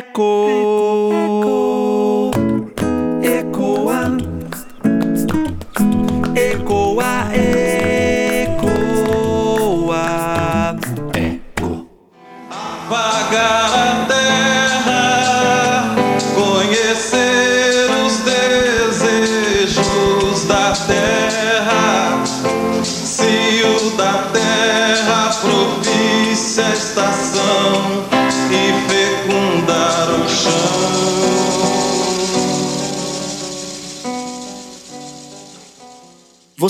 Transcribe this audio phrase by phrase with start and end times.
[0.00, 0.79] Eco.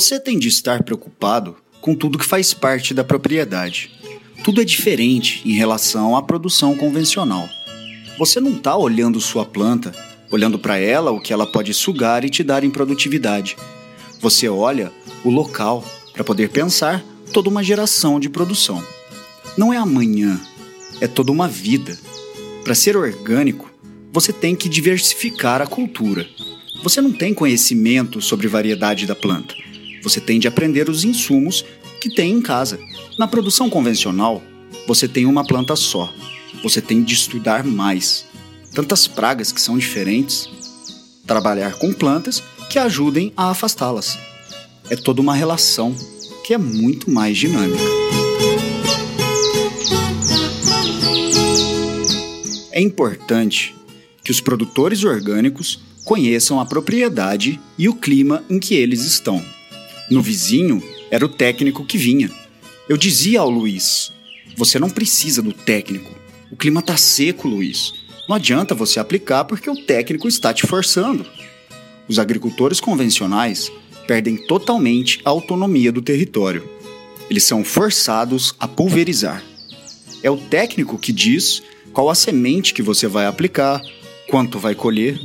[0.00, 3.90] Você tem de estar preocupado com tudo que faz parte da propriedade.
[4.42, 7.46] Tudo é diferente em relação à produção convencional.
[8.18, 9.92] Você não está olhando sua planta,
[10.30, 13.58] olhando para ela o que ela pode sugar e te dar em produtividade.
[14.22, 14.90] Você olha
[15.22, 18.82] o local para poder pensar toda uma geração de produção.
[19.54, 20.40] Não é amanhã,
[20.98, 21.94] é toda uma vida.
[22.64, 23.70] Para ser orgânico,
[24.10, 26.26] você tem que diversificar a cultura.
[26.82, 29.54] Você não tem conhecimento sobre variedade da planta.
[30.02, 31.64] Você tem de aprender os insumos
[32.00, 32.78] que tem em casa.
[33.18, 34.42] Na produção convencional,
[34.86, 36.12] você tem uma planta só.
[36.62, 38.26] Você tem de estudar mais.
[38.74, 40.48] Tantas pragas que são diferentes.
[41.26, 44.18] Trabalhar com plantas que ajudem a afastá-las.
[44.88, 45.94] É toda uma relação
[46.44, 47.82] que é muito mais dinâmica.
[52.72, 53.74] É importante
[54.24, 59.44] que os produtores orgânicos conheçam a propriedade e o clima em que eles estão.
[60.10, 62.28] No vizinho era o técnico que vinha.
[62.88, 64.12] Eu dizia ao Luiz:
[64.56, 66.12] Você não precisa do técnico.
[66.50, 67.92] O clima tá seco, Luiz.
[68.28, 71.24] Não adianta você aplicar porque o técnico está te forçando.
[72.08, 73.70] Os agricultores convencionais
[74.08, 76.68] perdem totalmente a autonomia do território.
[77.30, 79.44] Eles são forçados a pulverizar.
[80.24, 83.80] É o técnico que diz qual a semente que você vai aplicar,
[84.28, 85.20] quanto vai colher.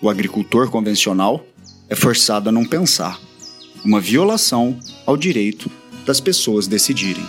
[0.00, 1.44] O agricultor convencional
[1.88, 3.25] é forçado a não pensar.
[3.86, 5.70] Uma violação ao direito
[6.04, 7.22] das pessoas decidirem.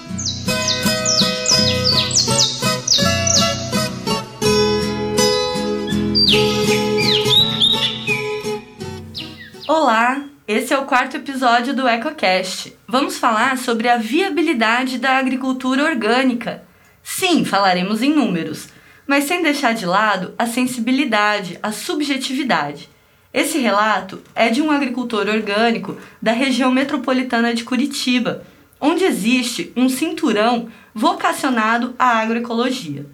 [9.67, 12.75] Olá, esse é o quarto episódio do EcoCast.
[12.87, 16.63] Vamos falar sobre a viabilidade da agricultura orgânica.
[17.03, 18.69] Sim, falaremos em números,
[19.05, 22.89] mas sem deixar de lado a sensibilidade, a subjetividade.
[23.37, 28.43] Esse relato é de um agricultor orgânico da região metropolitana de Curitiba,
[28.81, 33.05] onde existe um cinturão vocacionado à agroecologia.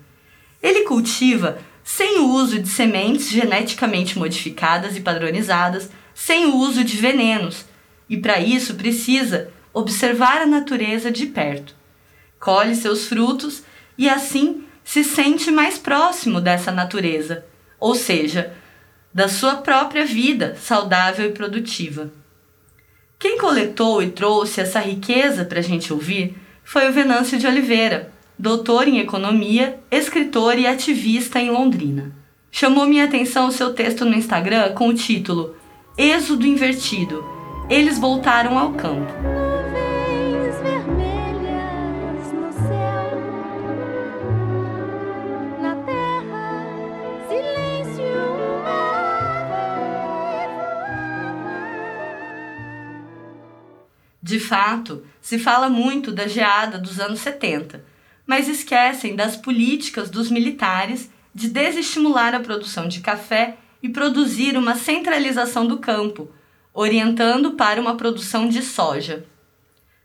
[0.62, 6.96] Ele cultiva sem o uso de sementes geneticamente modificadas e padronizadas, sem o uso de
[6.96, 7.66] venenos,
[8.10, 11.76] e para isso precisa observar a natureza de perto.
[12.40, 13.62] Colhe seus frutos
[13.98, 17.44] e assim se sente mais próximo dessa natureza,
[17.78, 18.63] ou seja,
[19.14, 22.12] da sua própria vida saudável e produtiva.
[23.20, 28.12] Quem coletou e trouxe essa riqueza para a gente ouvir foi o Venâncio de Oliveira,
[28.38, 32.14] doutor em economia, escritor e ativista em Londrina.
[32.52, 35.56] Chamou minha atenção o seu texto no Instagram com o título
[35.98, 37.24] Êxodo Invertido.
[37.70, 39.33] Eles voltaram ao campo.
[54.34, 57.86] De fato, se fala muito da geada dos anos 70,
[58.26, 64.74] mas esquecem das políticas dos militares de desestimular a produção de café e produzir uma
[64.74, 66.32] centralização do campo,
[66.74, 69.24] orientando para uma produção de soja.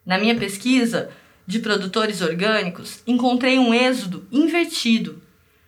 [0.05, 1.09] Na minha pesquisa
[1.47, 5.23] de produtores orgânicos, encontrei um êxodo invertido.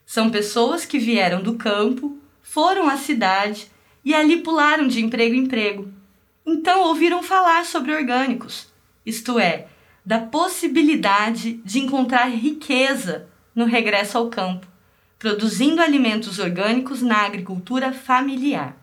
[0.05, 3.69] São pessoas que vieram do campo, foram à cidade
[4.05, 6.00] e ali pularam de emprego em emprego.
[6.53, 8.67] Então ouviram falar sobre orgânicos,
[9.07, 9.69] isto é,
[10.05, 14.67] da possibilidade de encontrar riqueza no regresso ao campo,
[15.17, 18.77] produzindo alimentos orgânicos na agricultura familiar.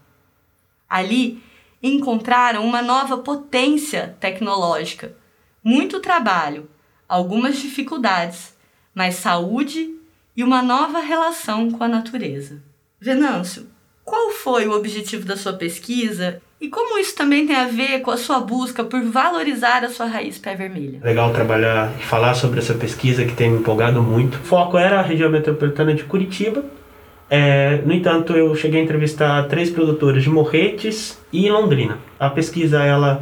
[0.89, 1.43] Ali
[1.83, 5.17] encontraram uma nova potência tecnológica,
[5.61, 6.69] muito trabalho,
[7.07, 8.55] algumas dificuldades,
[8.95, 9.93] mas saúde
[10.37, 12.63] e uma nova relação com a natureza.
[12.97, 13.69] Venâncio,
[14.05, 18.09] qual foi o objetivo da sua pesquisa e como isso também tem a ver com
[18.09, 20.99] a sua busca por valorizar a sua raiz pé vermelha?
[21.03, 24.35] Legal trabalhar e falar sobre essa pesquisa que tem me empolgado muito.
[24.35, 26.65] O foco era a região metropolitana de Curitiba.
[27.29, 31.99] É, no entanto, eu cheguei a entrevistar três produtores de Morretes e Londrina.
[32.19, 33.21] A pesquisa ela,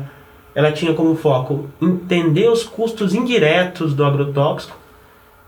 [0.53, 4.77] ela tinha como foco entender os custos indiretos do agrotóxico,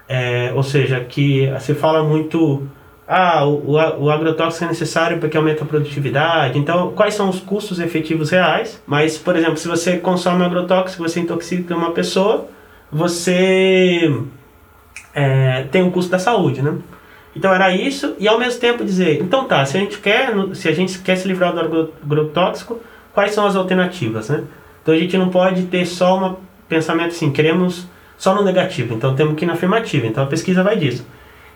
[0.10, 2.68] é, ou seja, que se fala muito
[3.08, 6.60] ah, o, o, agrotóxico é necessário porque aumenta a produtividade.
[6.60, 8.82] Então, quais são os custos efetivos reais?
[8.86, 12.48] Mas, por exemplo, se você consome agrotóxico, você intoxica uma pessoa,
[12.92, 14.14] você
[15.14, 16.76] é, tem um custo da saúde, né?
[17.36, 20.68] Então era isso e ao mesmo tempo dizer, então tá, se a gente quer, se
[20.68, 22.82] a gente quer se livrar do agro- agrotóxico,
[23.14, 24.44] quais são as alternativas, né?
[24.82, 26.36] Então a gente não pode ter só um
[26.68, 27.88] pensamento assim, queremos
[28.18, 30.08] só no negativo, então temos que ir na afirmativa.
[30.08, 31.06] Então a pesquisa vai disso.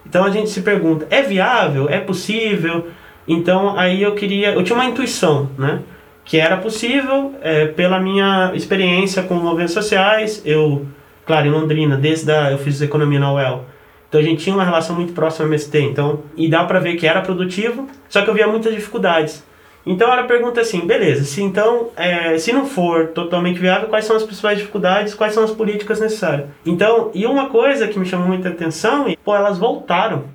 [0.05, 1.89] Então a gente se pergunta, é viável?
[1.89, 2.87] É possível?
[3.27, 5.81] Então aí eu queria, eu tinha uma intuição, né?
[6.23, 10.41] Que era possível é, pela minha experiência com movimentos sociais.
[10.45, 10.85] Eu,
[11.25, 13.65] claro, em Londrina, desde a, eu fiz economia na UEL.
[14.07, 16.97] Então a gente tinha uma relação muito próxima ao MST, então, e dá para ver
[16.97, 19.41] que era produtivo, só que eu via muitas dificuldades.
[19.85, 24.05] Então era a pergunta assim, beleza, se então, é, se não for totalmente viável, quais
[24.05, 26.49] são as principais dificuldades, quais são as políticas necessárias?
[26.65, 30.25] Então, e uma coisa que me chamou muita atenção, e, pô, elas voltaram.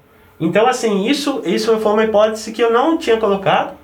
[0.40, 3.75] Então, assim, isso, isso foi uma hipótese que eu não tinha colocado,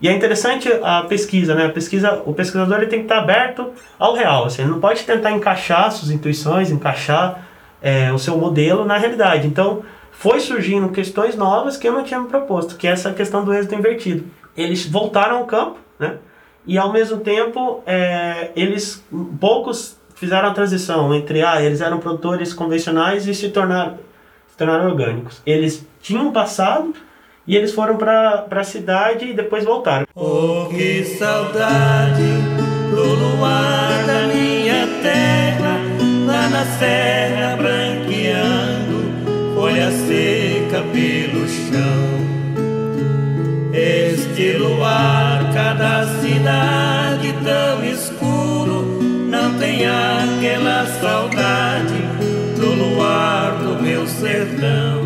[0.00, 1.66] e é interessante a pesquisa, né?
[1.66, 5.02] A pesquisa, o pesquisador ele tem que estar aberto ao real, assim, ele não pode
[5.04, 7.48] tentar encaixar suas intuições, encaixar
[7.82, 9.46] é, o seu modelo na realidade.
[9.46, 9.82] Então,
[10.12, 13.54] foi surgindo questões novas que eu não tinha me proposto, que é essa questão do
[13.54, 14.24] êxito invertido.
[14.60, 16.16] Eles voltaram ao campo, né?
[16.66, 19.02] E ao mesmo tempo, é, eles
[19.40, 23.98] poucos fizeram a transição entre ah, eles eram produtores convencionais e se tornaram,
[24.48, 25.40] se tornaram orgânicos.
[25.46, 26.92] Eles tinham passado
[27.46, 30.06] e eles foram para a cidade e depois voltaram.
[30.14, 32.22] Oh, que saudade
[32.90, 35.78] do luar da minha terra,
[36.26, 37.87] lá na serra branqueando,
[46.38, 48.82] cidade tão escuro,
[49.28, 51.94] não tem aquela saudade
[52.54, 55.02] do luar do meu sertão.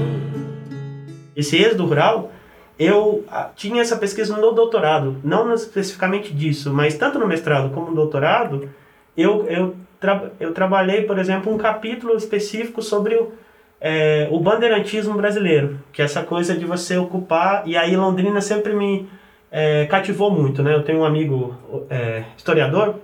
[1.35, 2.31] esse êxodo rural,
[2.79, 7.89] eu ah, tinha essa pesquisa no doutorado, não especificamente disso, mas tanto no mestrado como
[7.89, 8.69] no doutorado,
[9.17, 13.33] eu, eu, tra eu trabalhei, por exemplo, um capítulo específico sobre o,
[13.81, 18.75] é, o bandeirantismo brasileiro, que é essa coisa de você ocupar, e aí Londrina sempre
[18.75, 19.09] me
[19.53, 20.75] é, cativou muito, né?
[20.75, 21.55] Eu tenho um amigo
[21.91, 22.95] é, historiador,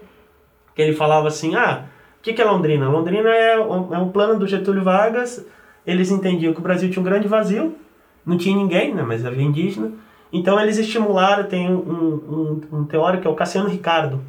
[0.75, 1.85] que ele falava assim, ah,
[2.19, 2.89] o que, que é Londrina?
[2.89, 5.47] Londrina é um, é um plano do Getúlio Vargas,
[5.87, 7.77] eles entendiam que o Brasil tinha um grande vazio,
[8.25, 9.93] não tinha ninguém, né, mas havia indígena.
[10.33, 14.21] Então eles estimularam, tem um, um, um teórico que é o Cassiano Ricardo,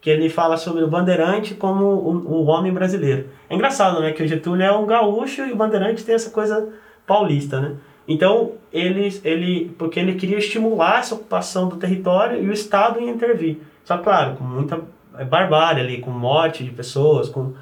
[0.00, 3.26] que ele fala sobre o bandeirante como o, o homem brasileiro.
[3.50, 6.68] É engraçado, né, que o Getúlio é um gaúcho e o bandeirante tem essa coisa
[7.04, 7.76] paulista, né?
[8.08, 13.10] Então, ele, ele, porque ele queria estimular essa ocupação do território e o Estado ia
[13.10, 13.58] intervir.
[13.84, 14.80] Só claro, com muita
[15.28, 17.52] barbárie ali, com morte de pessoas, com,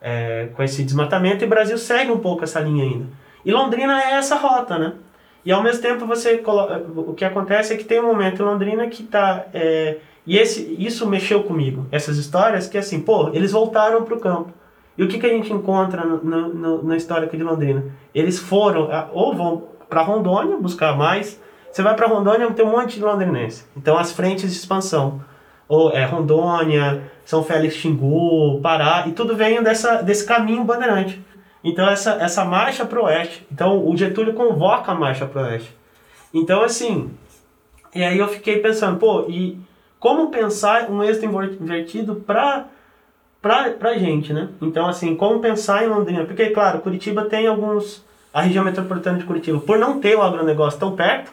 [0.00, 3.06] é, com esse desmatamento, e o Brasil segue um pouco essa linha ainda.
[3.44, 4.92] E Londrina é essa rota, né?
[5.44, 6.68] E ao mesmo tempo você colo-
[7.08, 9.96] o que acontece é que tem um momento em Londrina que tá é,
[10.26, 14.52] e esse isso mexeu comigo essas histórias que assim pô eles voltaram para o campo
[14.98, 17.84] e o que que a gente encontra no, no- no- na história aqui de Londrina
[18.14, 21.40] eles foram ou vão para Rondônia buscar mais
[21.70, 25.20] você vai para Rondônia tem um monte de londrinense então as frentes de expansão
[25.68, 31.22] ou é Rondônia São Félix Xingu Pará e tudo vem dessa desse caminho bandeirante
[31.62, 33.46] então essa, essa marcha para o oeste.
[33.50, 35.74] Então o Getúlio convoca a marcha para o oeste.
[36.32, 37.10] Então assim,
[37.94, 39.58] e aí eu fiquei pensando, pô, e
[39.98, 42.66] como pensar um êxito invertido para
[43.40, 44.48] pra, pra gente, né?
[44.60, 46.24] Então assim, como pensar em Londrina?
[46.24, 50.78] Porque claro, Curitiba tem alguns a região metropolitana de Curitiba, por não ter o agronegócio
[50.78, 51.32] tão perto,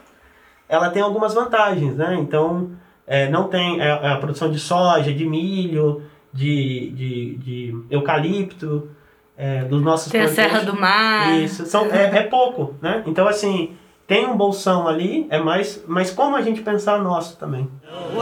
[0.67, 2.15] ela tem algumas vantagens, né?
[2.19, 2.71] Então,
[3.05, 6.01] é, não tem é, é a produção de soja, de milho,
[6.33, 8.89] de, de, de eucalipto,
[9.37, 10.27] é, dos nossos Tem a.
[10.27, 11.37] Serra do Mar.
[11.39, 13.03] Isso, são, é, é pouco, né?
[13.05, 13.75] Então, assim,
[14.07, 17.69] tem um bolsão ali, é mais, mas como a gente pensar nosso também?
[17.83, 18.21] Não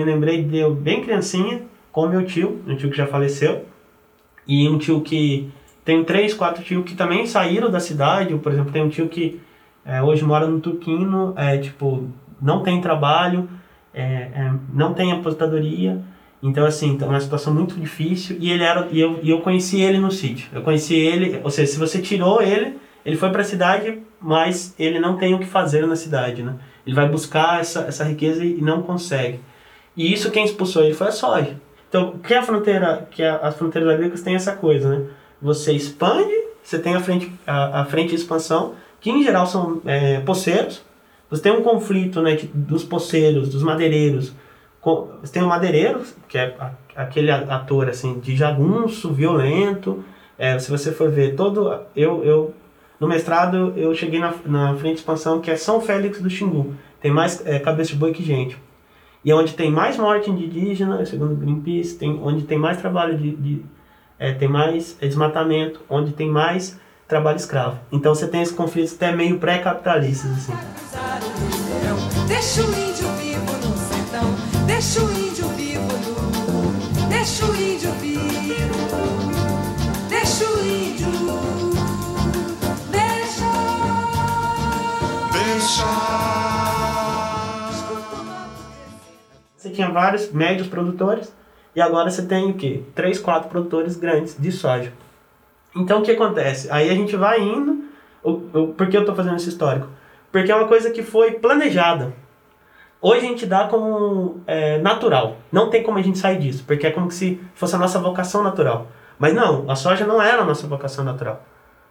[0.00, 3.66] me lembrei de eu bem criancinha, com meu tio, um tio que já faleceu,
[4.46, 5.50] e um tio que.
[5.84, 8.36] Tem três, quatro tios que também saíram da cidade.
[8.36, 9.40] Por exemplo, tem um tio que
[9.84, 12.08] é, hoje mora no Turquino, é, tipo,
[12.40, 13.48] não tem trabalho,
[13.92, 16.00] é, é, não tem aposentadoria.
[16.42, 18.36] Então, assim, tá uma situação muito difícil.
[18.38, 18.88] E ele era.
[18.90, 20.48] E eu, e eu conheci ele no sítio.
[20.52, 24.74] Eu conheci ele, ou seja, se você tirou ele, ele foi para a cidade, mas
[24.78, 26.54] ele não tem o que fazer na cidade, né?
[26.86, 29.40] Ele vai buscar essa, essa riqueza e não consegue.
[29.96, 31.56] E isso quem expulsou ele foi a soja.
[31.88, 35.06] Então, que a fronteira, que a- as fronteiras agrícolas têm essa coisa, né?
[35.42, 36.32] Você expande,
[36.62, 40.82] você tem a frente, a, a frente de expansão, que em geral são é, poceiros,
[41.28, 44.32] você tem um conflito né, dos poceiros, dos madeireiros.
[44.80, 46.54] Com- Você tem o madeireiro, que é
[46.96, 50.02] aquele ator assim, de jagunço, violento.
[50.38, 51.80] É, se você for ver todo.
[51.94, 52.54] Eu, eu,
[52.98, 56.74] no mestrado, eu cheguei na, na frente de expansão que é São Félix do Xingu.
[57.00, 58.56] Tem mais é, cabeça de boi que gente.
[59.24, 63.18] E é onde tem mais morte indígena, segundo o Greenpeace, tem, onde tem mais trabalho
[63.18, 63.36] de.
[63.36, 63.64] de
[64.18, 67.78] é, tem mais desmatamento, onde tem mais trabalho escravo.
[67.90, 70.30] Então você tem esse conflito até meio pré-capitalistas.
[70.30, 70.52] Assim.
[72.28, 74.34] Deixa o índio vivo no sertão,
[74.66, 77.08] deixa o índio vivo no.
[77.08, 78.74] Deixa o índio vivo,
[80.08, 81.59] deixa o índio.
[89.70, 91.32] Tinha vários médios produtores
[91.74, 92.82] e agora você tem o quê?
[92.94, 94.92] Três, quatro produtores grandes de soja.
[95.74, 96.68] Então o que acontece?
[96.70, 97.84] Aí a gente vai indo.
[98.22, 99.88] O, o, por que eu estou fazendo esse histórico?
[100.30, 102.12] Porque é uma coisa que foi planejada.
[103.00, 105.36] Hoje a gente dá como é, natural.
[105.50, 108.42] Não tem como a gente sair disso, porque é como se fosse a nossa vocação
[108.42, 108.88] natural.
[109.18, 111.42] Mas não, a soja não era a nossa vocação natural.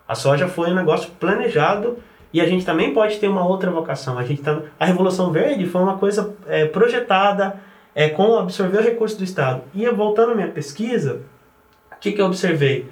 [0.08, 1.98] A soja foi um negócio planejado
[2.32, 4.18] e a gente também pode ter uma outra vocação.
[4.18, 7.60] A, gente tá, a Revolução Verde foi uma coisa é, projetada
[8.00, 9.62] é, com absorver o recurso do Estado.
[9.76, 11.20] E voltando à minha pesquisa,
[11.92, 12.90] o que, que eu observei?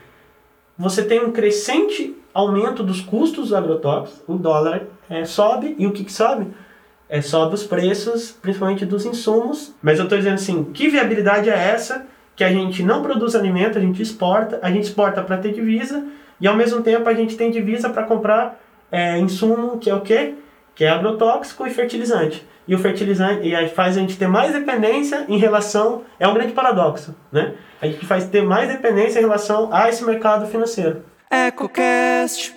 [0.77, 6.03] Você tem um crescente aumento dos custos agrotóxicos, o dólar é, sobe, e o que,
[6.03, 6.47] que sobe?
[7.07, 9.73] É, sobe os preços, principalmente dos insumos.
[9.81, 13.77] Mas eu estou dizendo assim, que viabilidade é essa que a gente não produz alimento,
[13.77, 16.05] a gente exporta, a gente exporta para ter divisa,
[16.41, 18.59] e ao mesmo tempo a gente tem divisa para comprar
[18.91, 20.35] é, insumo, que é o quê?
[20.77, 22.47] Que é agrotóxico e fertilizante.
[22.67, 26.03] E o fertilizante e aí faz a gente ter mais dependência em relação.
[26.19, 27.55] É um grande paradoxo, né?
[27.81, 31.03] A gente faz ter mais dependência em relação a esse mercado financeiro.
[31.29, 32.55] EcoCast.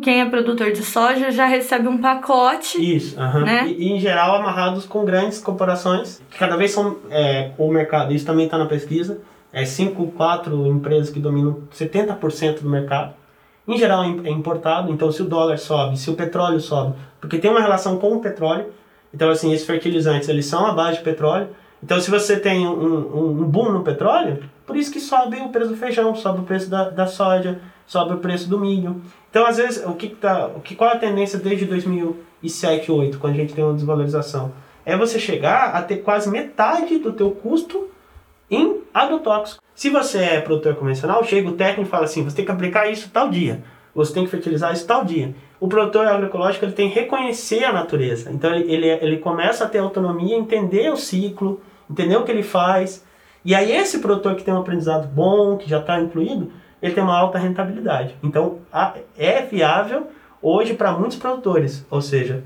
[0.00, 2.78] Quem é produtor de soja já recebe um pacote.
[2.80, 3.18] Isso.
[3.18, 3.66] Né?
[3.68, 8.12] E, e, em geral amarrados com grandes corporações, que cada vez são é, o mercado,
[8.14, 9.20] isso também está na pesquisa,
[9.52, 13.14] é 5, 4 empresas que dominam 70% do mercado.
[13.66, 17.50] Em geral é importado, então se o dólar sobe, se o petróleo sobe, porque tem
[17.50, 18.66] uma relação com o petróleo,
[19.14, 21.48] então assim, esses fertilizantes eles são a base de petróleo,
[21.82, 25.48] então se você tem um, um, um boom no petróleo, por isso que sobe o
[25.50, 29.02] preço do feijão, sobe o preço da, da soja, sobe o preço do milho.
[29.28, 33.18] Então, às vezes, o que tá, o que, qual é a tendência desde 2007, 2008,
[33.18, 34.52] quando a gente tem uma desvalorização?
[34.84, 37.88] É você chegar a ter quase metade do teu custo
[38.52, 39.62] em agrotóxico.
[39.74, 42.90] Se você é produtor convencional, chega o técnico e fala assim, você tem que aplicar
[42.90, 45.34] isso tal dia, você tem que fertilizar isso tal dia.
[45.58, 48.30] O produtor agroecológico ele tem que reconhecer a natureza.
[48.30, 53.04] Então, ele, ele, começa a ter autonomia, entender o ciclo, entender o que ele faz.
[53.44, 57.02] E aí, esse produtor que tem um aprendizado bom, que já está incluído, ele tem
[57.02, 58.14] uma alta rentabilidade.
[58.22, 60.08] Então, a, é viável
[60.42, 62.44] hoje para muitos produtores, ou seja,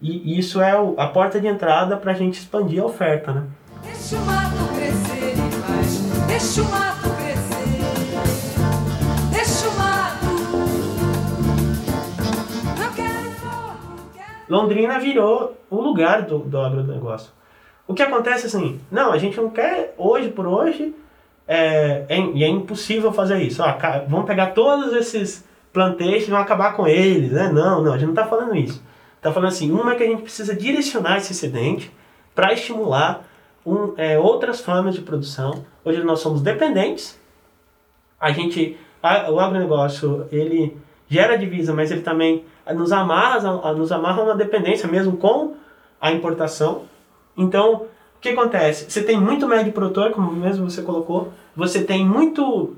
[0.00, 3.44] e isso é o, a porta de entrada para a gente expandir a oferta, né?
[3.82, 5.33] Deixa o mato crescer
[6.34, 7.78] deixa o mato crescer,
[9.30, 10.26] deixa o mato.
[12.96, 13.30] Quero
[14.16, 14.28] quero...
[14.48, 17.30] Londrina virou o lugar do, do agronegócio.
[17.86, 20.92] O que acontece assim, não, a gente não quer hoje por hoje
[21.46, 23.62] é, é, e é impossível fazer isso.
[23.78, 27.48] Cara, vamos pegar todos esses planteixos e vamos acabar com eles, né?
[27.52, 28.82] Não, não, a gente não está falando isso.
[29.18, 31.92] Está falando assim, uma é que a gente precisa direcionar esse excedente
[32.34, 33.24] para estimular
[33.64, 35.64] um, é, outras formas de produção.
[35.84, 37.18] Hoje nós somos dependentes.
[38.20, 40.76] A gente, a, o agronegócio, ele
[41.08, 42.44] gera divisa, mas ele também
[42.74, 45.54] nos amarra, nos amarra uma dependência mesmo com
[46.00, 46.82] a importação.
[47.36, 48.90] Então, o que acontece?
[48.90, 52.74] Você tem muito médio produtor, como mesmo você colocou, você tem muito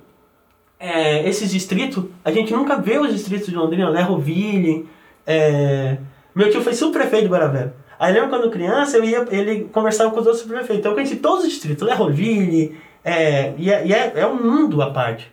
[0.79, 4.89] é, esses distritos, a gente nunca vê os distritos de Londrina, Lerroville,
[5.27, 5.99] é,
[6.35, 7.75] meu tio foi subprefeito de Guaravera.
[7.99, 11.17] Aí lembro quando criança, eu ia, ele conversava com os outros subprefeitos, então eu conheci
[11.17, 15.31] todos os distritos, Lerroville, é, e, é, e é, é um mundo à parte.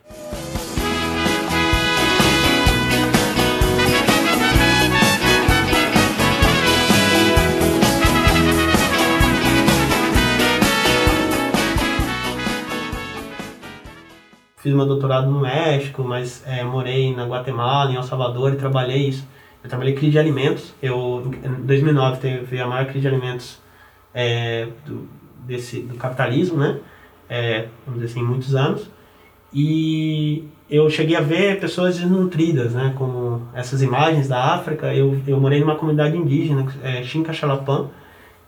[14.64, 19.10] fiz meu doutorado no México, mas é, morei na Guatemala, em El Salvador e trabalhei
[19.10, 19.28] isso.
[19.64, 20.74] Eu trabalhei crise de alimentos.
[20.82, 23.62] Eu, em 2009 teve a maior crise de alimentos
[24.14, 25.08] é, do,
[25.46, 26.80] desse, do capitalismo, né?
[27.30, 28.90] É, vamos dizer assim, muitos anos.
[29.54, 32.94] E eu cheguei a ver pessoas desnutridas, né?
[32.98, 34.94] Como essas imagens da África.
[34.94, 37.32] Eu, eu morei numa comunidade indígena, é, Xinca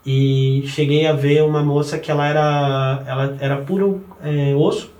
[0.06, 4.92] e cheguei a ver uma moça que ela era, ela era puro é, osso,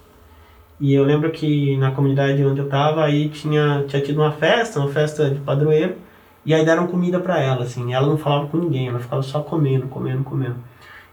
[0.80, 4.80] e eu lembro que na comunidade onde eu estava, aí tinha, tinha tido uma festa,
[4.80, 5.96] uma festa de padroeiro,
[6.46, 7.94] E aí deram comida para ela, assim.
[7.94, 10.56] Ela não falava com ninguém, ela ficava só comendo, comendo, comendo.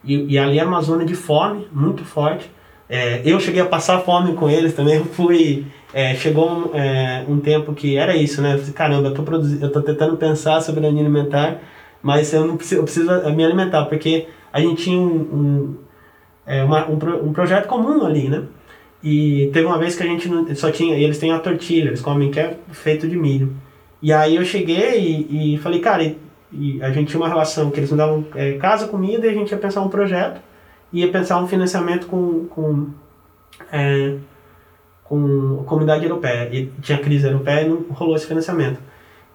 [0.05, 2.51] E, e ali era uma zona de fome muito forte.
[2.89, 4.97] É, eu cheguei a passar fome com eles também.
[4.97, 5.67] Eu fui.
[5.95, 8.55] é, chegou um, é, um tempo que era isso, né?
[8.55, 11.61] Eu falei, caramba, eu tô, produzindo, eu tô tentando pensar sobre a linha alimentar,
[12.03, 15.77] mas eu não preciso, eu preciso me alimentar, porque a gente tinha um, um,
[16.47, 18.43] é, uma- um, um projeto comum ali, né?
[19.03, 20.97] E teve uma vez que a gente só tinha.
[20.97, 23.55] E eles têm a tortilha, eles comem que é feito de milho.
[24.01, 26.19] E aí eu cheguei e, e falei, cara, e,
[26.53, 29.33] e a gente tinha uma relação que eles me davam é, casa, comida, e a
[29.33, 30.41] gente ia pensar um projeto,
[30.93, 32.89] ia pensar um financiamento com, com,
[33.73, 34.17] é,
[35.05, 36.49] com a comunidade europeia.
[36.53, 38.79] E tinha crise europeia e não rolou esse financiamento.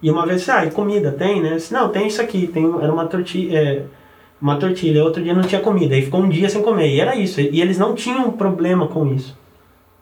[0.00, 1.54] E uma vez, ah, e comida tem, né?
[1.54, 3.82] Disse, não, tem isso aqui, tem, era uma tortilha, é,
[4.40, 7.16] uma tortilha, outro dia não tinha comida, aí ficou um dia sem comer, e era
[7.16, 7.40] isso.
[7.40, 9.36] E eles não tinham problema com isso,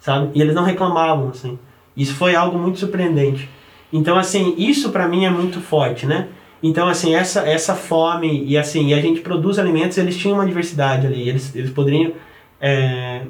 [0.07, 0.31] sabe?
[0.35, 1.59] E eles não reclamavam, assim.
[1.97, 3.51] Isso foi algo muito surpreendente.
[3.93, 6.29] Então, assim, isso pra mim é muito forte, né?
[6.63, 10.47] Então, assim, essa, essa fome e assim, e a gente produz alimentos, eles tinham uma
[10.47, 12.13] diversidade ali, eles, eles poderiam...
[12.61, 13.23] é,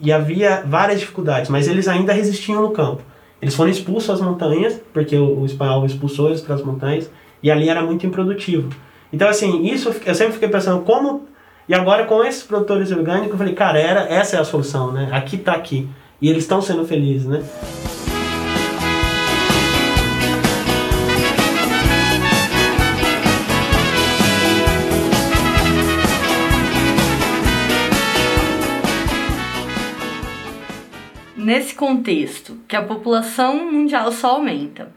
[0.00, 3.02] e havia várias dificuldades, mas eles ainda resistiam no campo.
[3.42, 7.10] Eles foram expulsos às montanhas, porque o, o espanhol expulsou eles para as montanhas,
[7.42, 8.70] e ali era muito improdutivo.
[9.12, 11.26] Então, assim, isso eu sempre fiquei pensando como.
[11.68, 15.10] E agora com esses produtores orgânicos, eu falei, cara, era, essa é a solução, né?
[15.12, 15.88] Aqui tá aqui.
[16.22, 17.42] E eles estão sendo felizes, né?
[31.36, 34.92] Nesse contexto, que a população mundial só aumenta,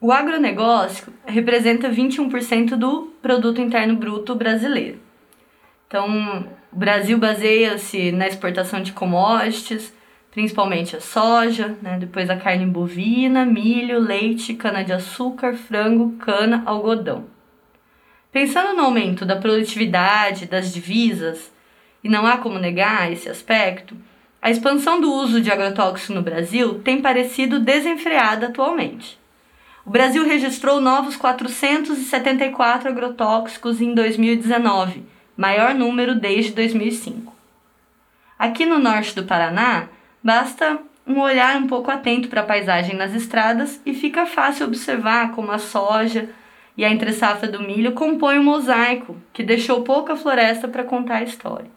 [0.00, 4.98] o agronegócio representa 21% do produto interno bruto brasileiro.
[5.86, 9.92] Então, o Brasil baseia-se na exportação de commodities,
[10.30, 11.98] principalmente a soja, né?
[11.98, 17.24] depois a carne bovina, milho, leite, cana-de-açúcar, frango, cana, algodão.
[18.30, 21.52] Pensando no aumento da produtividade, das divisas,
[22.02, 23.96] e não há como negar esse aspecto,
[24.40, 29.18] a expansão do uso de agrotóxico no Brasil tem parecido desenfreada atualmente.
[29.84, 35.02] O Brasil registrou novos 474 agrotóxicos em 2019,
[35.36, 37.34] maior número desde 2005.
[38.38, 39.88] Aqui no norte do Paraná,
[40.22, 45.32] basta um olhar um pouco atento para a paisagem nas estradas e fica fácil observar
[45.32, 46.28] como a soja
[46.76, 51.22] e a entre-safra do milho compõem um mosaico que deixou pouca floresta para contar a
[51.24, 51.70] história.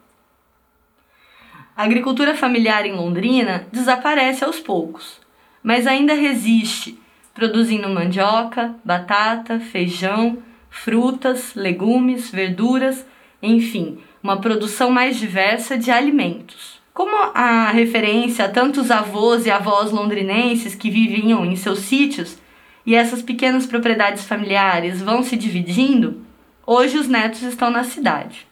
[1.75, 5.19] A agricultura familiar em Londrina desaparece aos poucos,
[5.63, 6.99] mas ainda resiste,
[7.33, 10.37] produzindo mandioca, batata, feijão,
[10.69, 13.05] frutas, legumes, verduras,
[13.41, 16.82] enfim, uma produção mais diversa de alimentos.
[16.93, 22.37] Como a referência a tantos avós e avós londrinenses que viviam em seus sítios
[22.85, 26.23] e essas pequenas propriedades familiares vão se dividindo,
[26.67, 28.45] hoje os netos estão na cidade.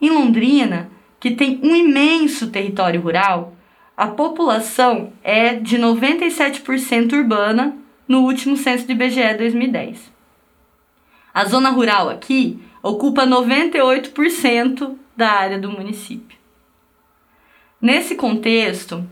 [0.00, 3.52] Em Londrina, que tem um imenso território rural,
[3.94, 7.76] a população é de 97% urbana
[8.08, 10.10] no último censo do IBGE 2010.
[11.32, 16.43] A zona rural aqui ocupa 98% da área do município.
[17.84, 19.04] Nesse contexto,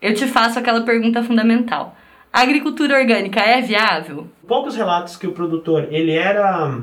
[0.00, 1.94] eu te faço aquela pergunta fundamental.
[2.32, 4.26] A agricultura orgânica é viável?
[4.48, 6.80] Poucos relatos que o produtor, ele era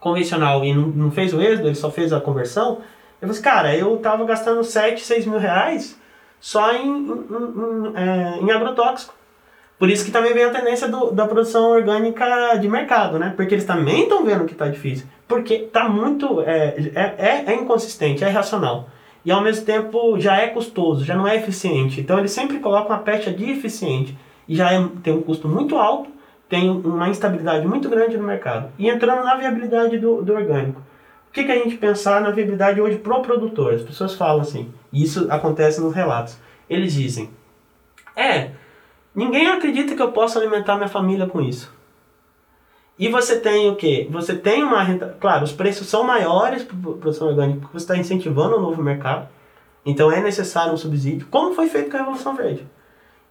[0.00, 2.78] convencional e não, não fez o êxodo, ele só fez a conversão.
[3.22, 5.96] Eu falei assim, cara, eu tava gastando 7, 6 mil reais
[6.40, 9.14] só em, em, em, é, em agrotóxico.
[9.78, 13.32] Por isso que também vem a tendência do, da produção orgânica de mercado, né?
[13.36, 15.06] Porque eles também estão vendo que tá difícil.
[15.28, 16.40] Porque tá muito.
[16.40, 18.88] É, é, é inconsistente, é irracional.
[19.28, 22.00] E ao mesmo tempo já é custoso, já não é eficiente.
[22.00, 24.16] Então eles sempre colocam a pecha de eficiente.
[24.48, 26.08] E já é, tem um custo muito alto,
[26.48, 28.72] tem uma instabilidade muito grande no mercado.
[28.78, 30.80] E entrando na viabilidade do, do orgânico.
[31.28, 33.74] O que, que a gente pensar na viabilidade hoje pro produtor?
[33.74, 36.38] As pessoas falam assim, e isso acontece nos relatos.
[36.66, 37.28] Eles dizem:
[38.16, 38.52] É,
[39.14, 41.70] ninguém acredita que eu possa alimentar minha família com isso.
[42.98, 44.08] E você tem o quê?
[44.10, 45.16] Você tem uma renta.
[45.20, 49.28] Claro, os preços são maiores para produção orgânica porque você está incentivando um novo mercado.
[49.86, 52.66] Então é necessário um subsídio, como foi feito com a Revolução Verde.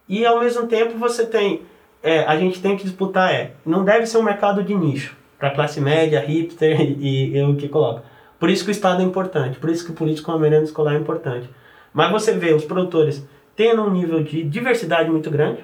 [0.08, 1.64] E ao mesmo tempo você tem.
[2.02, 3.52] É, a gente tem que disputar é.
[3.66, 7.68] Não deve ser um mercado de nicho para classe média, hipster e, e eu que
[7.68, 8.02] coloco.
[8.40, 10.98] Por isso que o Estado é importante, por isso que o político com escolar é
[10.98, 11.50] importante.
[11.92, 15.64] Mas você vê os produtores tendo um nível de diversidade muito grande,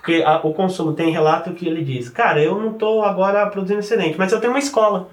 [0.00, 3.80] porque a- o consumo tem relato que ele diz, cara, eu não estou agora produzindo
[3.80, 5.08] excedente, mas eu tenho uma escola.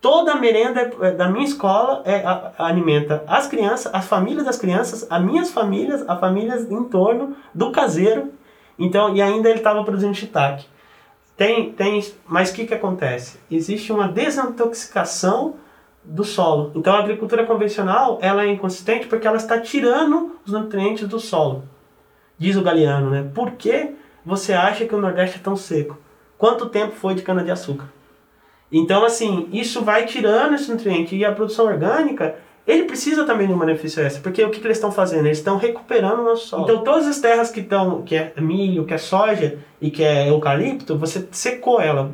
[0.00, 4.56] Toda a merenda é- da minha escola é, a- alimenta as crianças, as famílias das
[4.56, 8.32] crianças, as minhas famílias, as famílias em torno do caseiro.
[8.78, 10.64] Então, e ainda ele estava produzindo shiitake.
[11.36, 13.38] Tem, tem, mas o que, que acontece?
[13.50, 15.54] Existe uma desintoxicação
[16.02, 16.72] do solo.
[16.74, 21.64] Então a agricultura convencional ela é inconsistente porque ela está tirando os nutrientes do solo.
[22.38, 23.30] Diz o Galeano, né?
[23.34, 25.98] Por que você acha que o Nordeste é tão seco?
[26.38, 27.86] Quanto tempo foi de cana-de-açúcar?
[28.72, 31.16] Então, assim, isso vai tirando esse nutriente.
[31.16, 34.22] E a produção orgânica, ele precisa também de um benefício extra.
[34.22, 35.26] Porque o que, que eles estão fazendo?
[35.26, 36.64] Eles estão recuperando o nosso solo.
[36.64, 40.30] Então, todas as terras que estão, que é milho, que é soja e que é
[40.30, 42.12] eucalipto, você secou ela.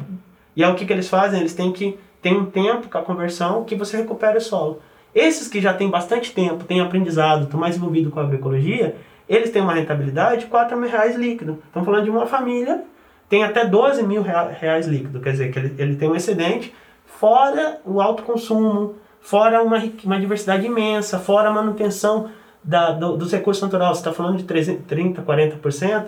[0.57, 1.40] E aí o que, que eles fazem?
[1.40, 4.81] Eles têm que tem um tempo com a conversão que você recupera o solo.
[5.14, 8.97] Esses que já têm bastante tempo, têm aprendizado, estão mais envolvidos com a agroecologia,
[9.29, 11.62] eles têm uma rentabilidade de 4 mil reais líquido.
[11.67, 12.83] Estamos falando de uma família,
[13.29, 16.73] tem até 12 mil rea- reais líquido, quer dizer, que ele, ele tem um excedente,
[17.07, 22.31] fora o alto consumo, fora uma, uma diversidade imensa, fora a manutenção
[22.62, 23.97] da, do, dos recursos naturais.
[23.97, 26.05] Você está falando de 300, 30%, 40%.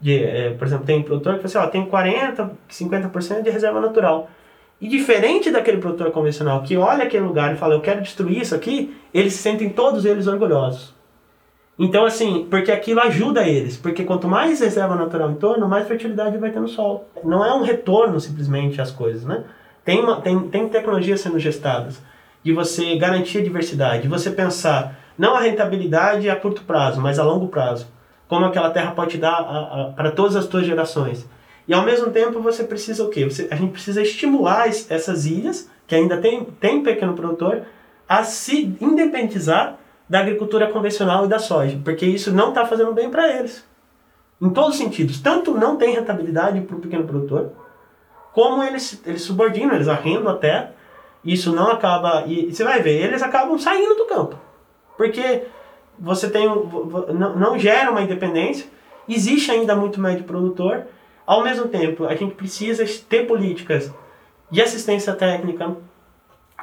[0.00, 3.80] De, eh, por exemplo, tem produtor que fala assim, ó, tem 40%, 50% de reserva
[3.80, 4.28] natural.
[4.80, 8.52] E diferente daquele produtor convencional que olha aquele lugar e fala, eu quero destruir isso
[8.52, 10.92] aqui, eles se sentem todos eles orgulhosos.
[11.84, 13.76] Então, assim, porque aquilo ajuda eles.
[13.76, 17.02] Porque quanto mais reserva natural em torno, mais fertilidade vai ter no solo.
[17.24, 19.42] Não é um retorno simplesmente às coisas, né?
[19.84, 22.00] Tem, uma, tem, tem tecnologias sendo gestadas
[22.44, 27.18] de você garantir a diversidade, de você pensar não a rentabilidade a curto prazo, mas
[27.18, 27.88] a longo prazo.
[28.28, 31.28] Como aquela terra pode dar para todas as suas gerações.
[31.66, 33.24] E ao mesmo tempo você precisa o quê?
[33.24, 37.62] Você, a gente precisa estimular es- essas ilhas, que ainda tem, tem pequeno produtor,
[38.08, 39.78] a se independizar
[40.12, 43.66] da agricultura convencional e da soja, porque isso não está fazendo bem para eles.
[44.42, 45.18] Em todos os sentidos.
[45.22, 47.52] Tanto não tem rentabilidade para o pequeno produtor,
[48.34, 50.74] como eles, eles subordinam, eles arrendam a terra,
[51.24, 52.24] isso não acaba.
[52.26, 54.36] E, você vai ver, eles acabam saindo do campo.
[54.98, 55.44] Porque
[55.98, 58.66] você tem não, não gera uma independência,
[59.08, 60.88] existe ainda muito médio produtor.
[61.24, 63.90] Ao mesmo tempo, a gente precisa ter políticas
[64.50, 65.74] de assistência técnica,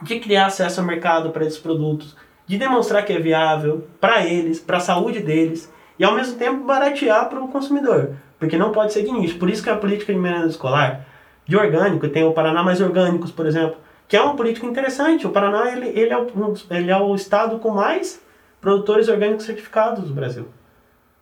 [0.04, 2.16] de criar acesso ao mercado para esses produtos,
[2.50, 6.64] de demonstrar que é viável para eles, para a saúde deles, e ao mesmo tempo
[6.64, 9.38] baratear para o consumidor, porque não pode ser de nicho.
[9.38, 11.06] Por isso que a política de merenda escolar,
[11.46, 15.28] de orgânico, tem o Paraná Mais Orgânicos, por exemplo, que é uma política interessante.
[15.28, 18.20] O Paraná ele, ele, é, o, ele é o estado com mais
[18.60, 20.48] produtores orgânicos certificados do Brasil.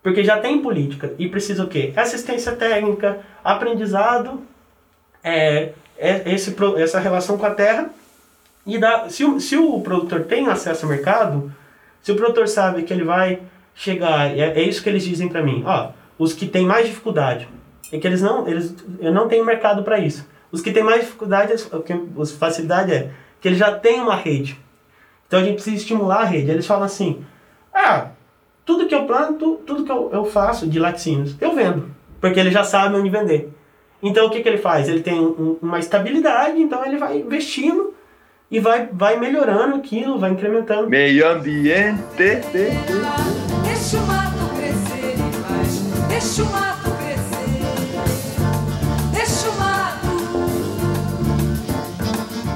[0.01, 1.91] Porque já tem política e precisa o quê?
[1.93, 4.43] Assistência técnica, aprendizado,
[5.21, 7.89] é, é esse, essa relação com a terra.
[8.67, 11.51] E dá, se, o, se o produtor tem acesso ao mercado,
[12.01, 13.39] se o produtor sabe que ele vai
[13.73, 17.47] chegar, é, é isso que eles dizem para mim, ó, os que têm mais dificuldade,
[17.93, 20.27] é que eles não, eles, eu não tenho mercado para isso.
[20.51, 21.53] Os que têm mais dificuldade,
[22.15, 24.59] os- facilidade é que eles já têm uma rede.
[25.27, 26.49] Então a gente precisa estimular a rede.
[26.51, 27.23] Eles falam assim,
[27.73, 28.07] ah,
[28.65, 31.89] tudo que eu planto, tudo que eu, eu faço de laticínios, eu vendo.
[32.19, 33.49] Porque ele já sabe onde vender.
[34.01, 34.87] Então o que, que ele faz?
[34.89, 37.93] Ele tem um- uma estabilidade, então ele vai investindo
[38.49, 40.89] e vai, vai melhorando aquilo, vai incrementando.
[40.89, 42.01] Meio ambiente.
[42.17, 45.79] Deixa o mato crescer e mais.
[46.07, 47.59] Deixa o mato crescer.
[49.13, 50.07] Deixa o mato.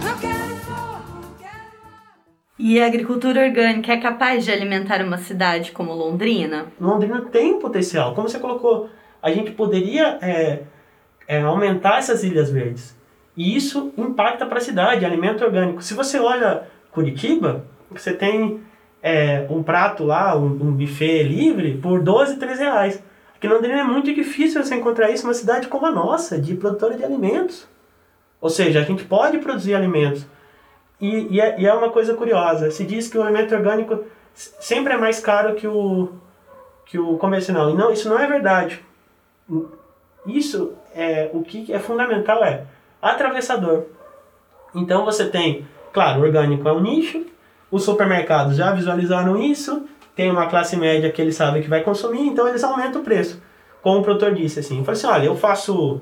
[0.04, 1.52] Não quero fogo, quero
[2.58, 6.68] E a agricultura orgânica é capaz de alimentar uma cidade como Londrina?
[6.80, 8.16] Londrina tem potencial.
[8.16, 8.90] Como você colocou,
[9.22, 10.62] a gente poderia é,
[11.28, 13.01] é, aumentar essas ilhas verdes.
[13.36, 15.82] E isso impacta para a cidade, alimento orgânico.
[15.82, 18.62] Se você olha Curitiba, você tem
[19.02, 23.04] é, um prato lá, um, um buffet livre, por 12, 13 reais.
[23.36, 26.56] Aqui em Londrina é muito difícil você encontrar isso numa cidade como a nossa, de
[26.56, 27.68] produtora de alimentos.
[28.40, 30.26] Ou seja, a gente pode produzir alimentos.
[31.00, 34.94] E, e, é, e é uma coisa curiosa, se diz que o alimento orgânico sempre
[34.94, 36.10] é mais caro que o,
[36.86, 37.72] que o convencional.
[37.72, 38.84] E não, isso não é verdade.
[40.26, 42.66] Isso é o que é fundamental é
[43.02, 43.84] atravessador.
[44.76, 47.26] Então você tem, claro, orgânico é um nicho,
[47.70, 49.86] os supermercados já visualizaram isso,
[50.16, 53.42] tem uma classe média que eles sabem que vai consumir, então eles aumentam o preço.
[53.82, 56.02] Como o produtor disse assim, falei assim, olha, eu faço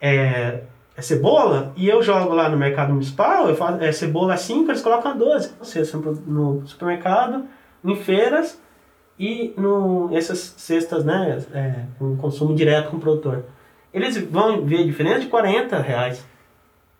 [0.00, 0.62] é,
[0.96, 4.82] é cebola e eu jogo lá no mercado municipal, eu faço é, cebola 5, eles
[4.82, 5.54] colocam a 12.
[5.58, 7.44] Ou seja, no supermercado,
[7.84, 8.60] em feiras
[9.18, 13.44] e no, essas cestas, né, é, com consumo direto com o produtor.
[13.92, 16.24] Eles vão ver a diferença de 40 reais.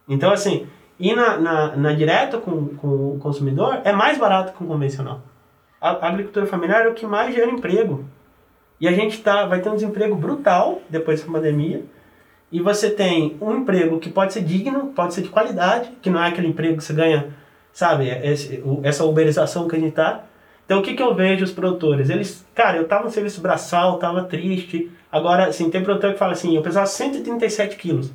[0.09, 0.67] Então, assim,
[0.99, 5.21] ir na, na, na direto com, com o consumidor é mais barato que o convencional.
[5.81, 8.05] A, a agricultura familiar é o que mais gera emprego.
[8.81, 11.85] E a gente tá, vai ter um desemprego brutal depois da pandemia.
[12.51, 16.23] E você tem um emprego que pode ser digno, pode ser de qualidade, que não
[16.23, 17.29] é aquele emprego que você ganha,
[17.73, 20.25] sabe, esse, o- essa uberização que a gente tá.
[20.73, 22.09] Então o que, que eu vejo os produtores?
[22.09, 24.91] Eles, cara, eu tava no serviço braçal, tava triste.
[25.11, 28.11] Agora, assim, tem produtor que fala assim, eu pesava 137 quilos.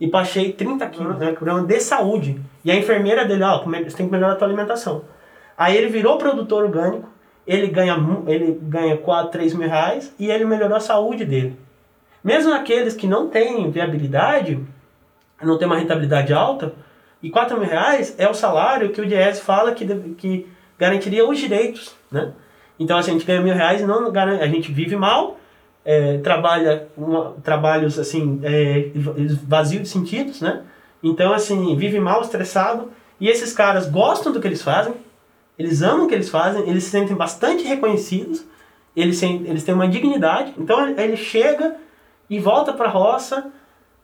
[0.00, 1.32] e baixei 30 quilos, né?
[1.32, 2.40] Problema de saúde.
[2.64, 5.02] E a enfermeira dele, ó, come- você tem que melhorar a tua alimentação.
[5.56, 7.08] Aí ele virou produtor orgânico,
[7.44, 7.96] ele ganha,
[8.28, 11.58] ele ganha 4, 3 mil reais e ele melhorou a saúde dele.
[12.22, 14.60] Mesmo aqueles que não têm viabilidade,
[15.42, 16.74] não tem uma rentabilidade alta,
[17.20, 19.84] e 4 mil reais é o salário que o Diese fala que,
[20.16, 20.46] que
[20.78, 22.32] garantiria os direitos, né?
[22.78, 25.38] Então, assim, a gente ganha mil reais e não garante, a gente vive mal,
[25.84, 28.90] é, trabalha uma- trabalhos, assim, é,
[29.46, 30.62] vazio de sentidos, né?
[31.02, 34.94] Então, assim, vive mal, estressado, e esses caras gostam do que eles fazem,
[35.58, 38.44] eles amam o que eles fazem, eles se sentem bastante reconhecidos,
[38.96, 41.76] eles, eles têm uma dignidade, então ele chega
[42.30, 43.50] e volta para a roça,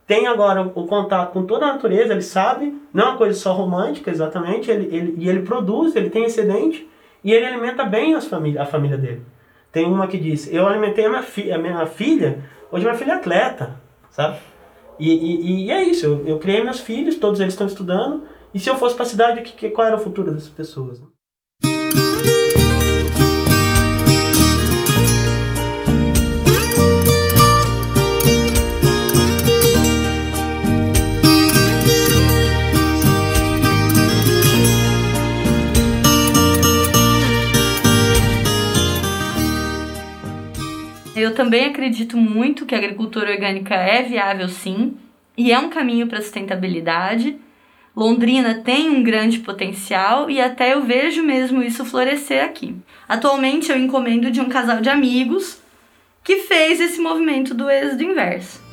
[0.07, 3.53] tem agora o contato com toda a natureza, ele sabe, não é uma coisa só
[3.53, 6.89] romântica, exatamente, ele, ele, e ele produz, ele tem excedente,
[7.23, 9.23] e ele alimenta bem as família, a família dele.
[9.73, 13.13] Tem uma que diz, eu alimentei a minha, fi, a minha filha, hoje minha filha
[13.13, 14.37] é atleta, sabe?
[14.99, 18.61] E, e, e é isso, eu, eu criei meus filhos, todos eles estão estudando, e
[18.61, 21.01] se eu fosse para a cidade, que, que, qual era o futuro dessas pessoas?
[21.01, 21.07] né?
[41.17, 44.97] Eu também acredito muito que a agricultura orgânica é viável sim,
[45.37, 47.37] e é um caminho para a sustentabilidade.
[47.95, 52.75] Londrina tem um grande potencial e até eu vejo mesmo isso florescer aqui.
[53.09, 55.63] Atualmente eu encomendo de um casal de amigos
[56.25, 58.65] que fez esse movimento do êxodo inverso.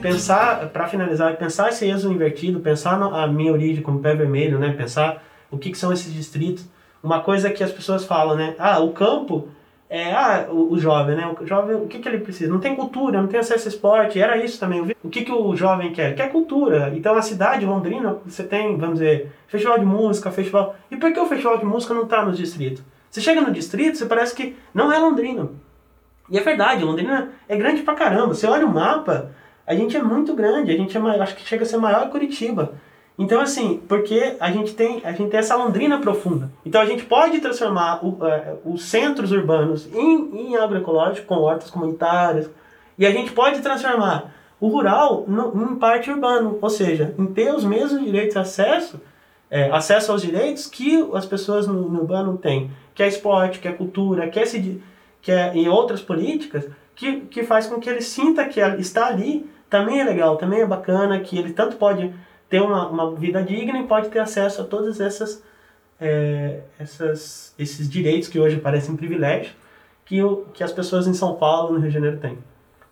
[0.00, 4.72] pensar, para finalizar, pensar esse êxodo invertido, pensar a minha origem como pé vermelho, né?
[4.72, 6.64] Pensar o que, que são esses distritos.
[7.02, 8.54] Uma coisa que as pessoas falam, né?
[8.58, 9.48] Ah, o campo
[9.88, 11.34] é ah, o, o jovem, né?
[11.40, 12.52] O jovem, o que, que ele precisa?
[12.52, 14.20] Não tem cultura, não tem acesso a esporte.
[14.20, 14.94] Era isso também.
[15.02, 16.14] O que, que o jovem quer?
[16.14, 16.92] Quer cultura.
[16.94, 20.76] Então, a cidade, Londrina, você tem, vamos dizer, festival de música, festival.
[20.90, 22.82] E por que o festival de música não está nos distritos?
[23.10, 25.48] Você chega no distrito, você parece que não é Londrina.
[26.30, 28.34] E é verdade, Londrina é grande pra caramba.
[28.34, 29.32] Você olha o mapa,
[29.66, 32.04] a gente é muito grande, a gente é maior, acho que chega a ser maior
[32.04, 32.74] que Curitiba.
[33.18, 36.50] Então, assim, porque a gente tem, a gente tem essa Londrina profunda.
[36.64, 41.70] Então, a gente pode transformar o, eh, os centros urbanos em, em agroecológico, com hortas
[41.70, 42.48] comunitárias,
[42.98, 47.54] e a gente pode transformar o rural no, em parte urbano, ou seja, em ter
[47.54, 49.00] os mesmos direitos de acesso,
[49.50, 53.68] eh, acesso aos direitos que as pessoas no, no urbano têm, que é esporte, que
[53.68, 54.44] é cultura, que é,
[55.22, 59.48] que é outras políticas, que, que faz com que ele sinta que está ali.
[59.70, 62.12] Também é legal, também é bacana, que ele tanto pode
[62.50, 65.42] ter uma, uma vida digna e pode ter acesso a todas essas,
[66.00, 69.54] é, essas esses direitos que hoje parecem privilégios
[70.04, 72.36] que, o, que as pessoas em São Paulo, no Rio de Janeiro têm.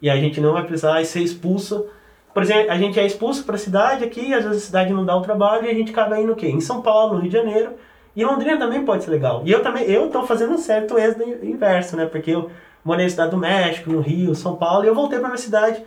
[0.01, 1.87] E a gente não vai precisar ser expulso.
[2.33, 5.05] Por exemplo, a gente é expulso para a cidade aqui, às vezes a cidade não
[5.05, 6.47] dá o trabalho e a gente acaba indo o quê?
[6.47, 7.73] Em São Paulo, no Rio de Janeiro.
[8.15, 9.43] E Londrina também pode ser legal.
[9.45, 12.07] E eu também, eu estou fazendo um certo êxodo inverso, né?
[12.07, 12.51] Porque eu
[12.85, 15.83] morei na cidade do México, no Rio, São Paulo, e eu voltei para minha cidade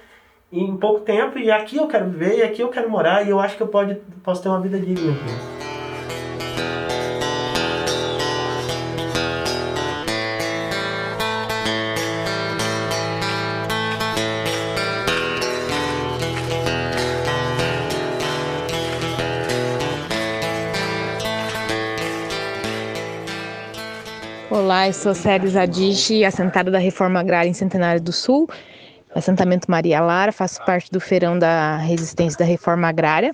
[0.52, 3.40] em pouco tempo e aqui eu quero viver, e aqui eu quero morar e eu
[3.40, 5.62] acho que eu pode, posso ter uma vida digna aqui.
[24.50, 28.50] Olá, eu sou Célia Zadichi, assentada da Reforma Agrária em Centenário do Sul,
[29.14, 33.32] assentamento Maria Lara, faço parte do feirão da resistência da Reforma Agrária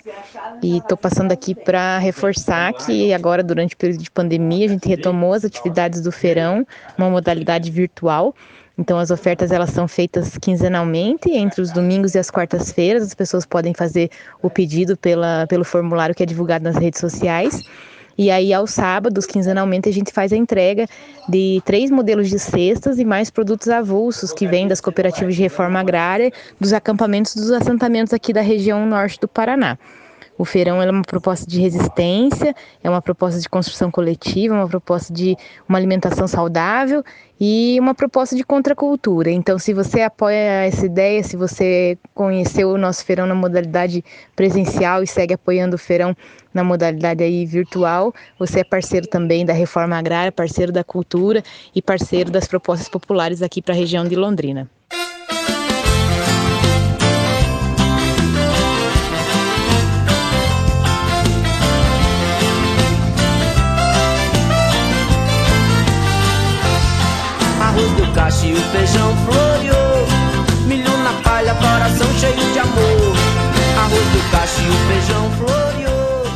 [0.62, 4.88] e estou passando aqui para reforçar que agora, durante o período de pandemia, a gente
[4.88, 8.34] retomou as atividades do feirão, uma modalidade virtual.
[8.76, 13.02] Então, as ofertas elas são feitas quinzenalmente, entre os domingos e as quartas-feiras.
[13.02, 14.08] As pessoas podem fazer
[14.40, 17.64] o pedido pela, pelo formulário que é divulgado nas redes sociais.
[18.18, 20.88] E aí, aos sábados, quinzenalmente, a gente faz a entrega
[21.28, 25.78] de três modelos de cestas e mais produtos avulsos que vêm das cooperativas de reforma
[25.78, 29.78] agrária, dos acampamentos dos assentamentos aqui da região norte do Paraná.
[30.38, 35.12] O feirão é uma proposta de resistência, é uma proposta de construção coletiva, uma proposta
[35.12, 35.36] de
[35.68, 37.02] uma alimentação saudável
[37.40, 39.32] e uma proposta de contracultura.
[39.32, 44.04] Então, se você apoia essa ideia, se você conheceu o nosso feirão na modalidade
[44.36, 46.16] presencial e segue apoiando o feirão
[46.54, 51.42] na modalidade aí virtual, você é parceiro também da reforma agrária, parceiro da cultura
[51.74, 54.70] e parceiro das propostas populares aqui para a região de Londrina.
[68.28, 70.06] alface e o feijão floreou.
[70.66, 73.16] Milho na palha, coração cheio de amor.
[73.78, 76.26] Arroz do cacho e o feijão floreou.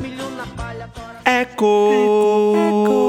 [0.00, 1.92] Milho na palha, coração Eco.
[2.82, 3.05] Eco.